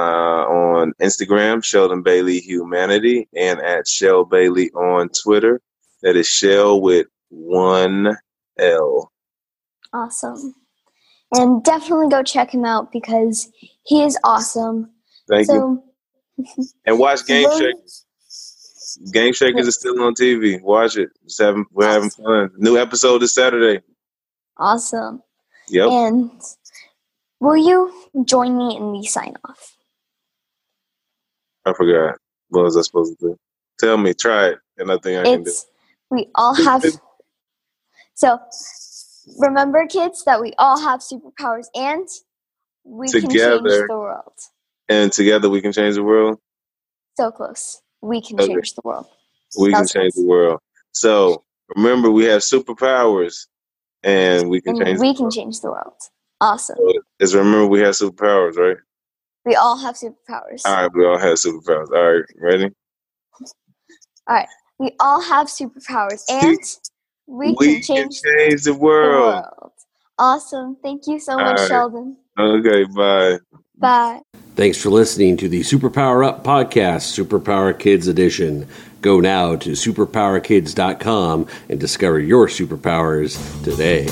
on 0.46 0.94
Instagram, 1.02 1.64
Sheldon 1.64 2.02
Bailey 2.04 2.40
Humanity, 2.40 3.28
and 3.36 3.60
at 3.62 3.88
Shell 3.88 4.26
Bailey 4.26 4.70
on 4.72 5.10
Twitter. 5.10 5.62
That 6.04 6.16
is 6.16 6.28
Shell 6.28 6.82
with 6.82 7.08
one 7.30 8.18
L. 8.60 9.12
Awesome. 9.94 10.54
And 11.32 11.64
definitely 11.64 12.10
go 12.10 12.24
check 12.24 12.52
him 12.54 12.66
out 12.66 12.92
because 12.92 13.50
he 13.84 14.04
is 14.04 14.18
awesome. 14.24 14.92
Thank 15.30 15.48
you. 15.50 15.84
And 16.86 17.00
watch 17.00 17.26
Game 17.26 17.50
Shakers. 17.58 18.06
Game 19.12 19.34
Shakers 19.34 19.68
is 19.68 19.76
still 19.76 20.00
on 20.04 20.14
TV. 20.14 20.62
Watch 20.62 20.96
it. 20.96 21.10
Just 21.24 21.42
having, 21.42 21.66
we're 21.72 21.88
having 21.88 22.12
fun. 22.12 22.52
New 22.58 22.78
episode 22.78 23.20
this 23.24 23.34
Saturday. 23.34 23.82
awesome. 24.58 25.24
Yep. 25.70 25.90
And 25.90 26.32
will 27.40 27.58
you 27.58 27.92
join 28.24 28.56
me 28.56 28.78
in 28.78 28.94
the 28.94 29.04
sign 29.04 29.34
off? 29.50 29.76
I 31.66 31.74
forgot. 31.74 32.18
What 32.50 32.64
was 32.64 32.78
I 32.78 32.82
supposed 32.82 33.20
to 33.20 33.30
do? 33.30 33.38
Tell 33.80 33.98
me. 33.98 34.14
Try 34.14 34.50
it. 34.50 34.60
And 34.78 34.92
I 34.92 34.98
think 35.00 35.20
I 35.20 35.24
can 35.24 35.44
do. 35.44 35.50
It's 35.50 35.66
we 36.12 36.28
all 36.36 36.54
have 36.54 36.84
so 38.18 38.40
remember 39.40 39.86
kids 39.88 40.24
that 40.26 40.42
we 40.42 40.54
all 40.58 40.80
have 40.80 41.02
superpowers 41.02 41.68
and 41.76 42.08
we 42.84 43.08
can 43.10 43.22
change 43.22 43.32
Together. 43.32 43.88
the 43.88 43.98
world. 43.98 44.34
And 44.90 45.12
together 45.12 45.50
we 45.50 45.62
can 45.62 45.72
change 45.72 45.96
the 45.96 46.04
world. 46.04 46.40
So 47.16 47.32
close. 47.32 47.82
We 48.02 48.22
can 48.22 48.40
Okay. 48.40 48.54
change 48.54 48.74
the 48.74 48.82
world. 48.84 49.06
We 49.60 49.72
can 49.74 49.88
change 49.88 49.96
nice. 49.96 50.16
the 50.16 50.26
world. 50.26 50.60
So 50.94 51.44
remember, 51.76 52.10
we 52.12 52.26
have 52.26 52.42
superpowers, 52.42 53.48
and 54.04 54.50
we 54.50 54.62
can 54.62 54.76
And 54.78 54.86
change. 54.86 55.00
we 55.00 55.08
the 55.10 55.18
can 55.18 55.24
world. 55.26 55.34
change 55.34 55.62
the 55.62 55.70
world. 55.72 55.94
Awesome. 56.42 56.78
So 56.78 56.94
Just 57.22 57.36
remember, 57.36 57.68
we 57.68 57.80
have 57.82 57.94
superpowers, 57.96 58.58
right? 58.58 58.78
We 59.46 59.56
all 59.56 59.78
have 59.78 59.96
superpowers. 59.96 60.66
All 60.66 60.74
right, 60.76 60.92
we 60.94 61.06
all 61.06 61.18
have 61.20 61.38
superpowers. 61.38 61.90
All 61.92 62.14
right, 62.14 62.26
ready? 62.38 62.66
All 64.28 64.36
right, 64.36 64.48
we 64.80 64.92
all 65.00 65.22
have 65.22 65.48
superpowers 65.48 66.24
and 66.30 66.60
we, 67.28 67.56
can 67.56 67.82
change 67.82 68.22
change 68.22 68.64
the 68.64 68.72
the 68.72 68.78
world. 68.78 69.44
world. 69.44 69.72
Awesome. 70.18 70.78
Thank 70.82 71.08
you 71.08 71.20
so 71.20 71.36
much, 71.36 71.46
All 71.46 71.54
right. 71.56 71.68
Sheldon. 71.68 72.18
Okay, 72.40 72.86
bye. 72.96 73.38
Bye. 73.78 74.22
Thanks 74.56 74.82
for 74.82 74.90
listening 74.90 75.38
to 75.38 75.48
the 75.48 75.62
Superpower 75.62 76.26
Up 76.26 76.44
podcast, 76.44 77.14
Superpower 77.16 77.78
Kids 77.78 78.08
Edition. 78.08 78.68
Go 79.02 79.20
now 79.20 79.56
to 79.58 79.72
superpowerkids.com 79.72 81.48
and 81.70 81.80
discover 81.80 82.20
your 82.20 82.48
superpowers 82.48 83.64
today. 83.64 84.08